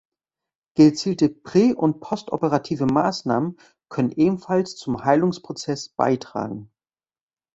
Gezielte 0.73 1.27
prä- 1.29 1.75
und 1.75 1.99
postoperative 1.99 2.85
Maßnahmen 2.87 3.57
können 3.87 4.11
ebenfalls 4.11 4.75
zum 4.75 5.05
Heilungsprozess 5.05 5.89
beitragen. 5.89 6.71